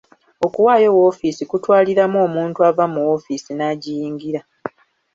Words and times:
Okuwaayo 0.45 0.89
woofiisi 0.97 1.43
kutwaliramu 1.51 2.17
omuntu 2.25 2.59
ava 2.69 2.85
mu 2.93 2.99
woofiisi 3.05 3.51
n'agiyingira. 3.55 4.41